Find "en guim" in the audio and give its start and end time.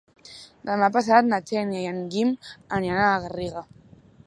1.91-2.33